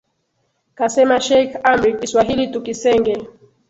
[0.75, 3.27] Kasema sheikh Amri, kiswahili tukisenge,